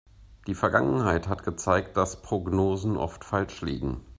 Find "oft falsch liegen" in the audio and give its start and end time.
2.97-4.03